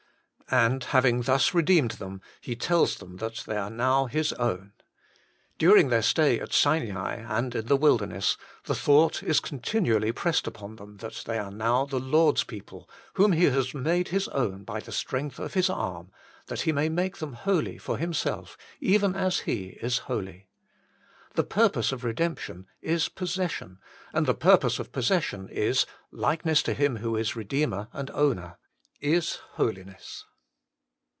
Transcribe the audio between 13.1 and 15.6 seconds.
whom He has made His own by the strength of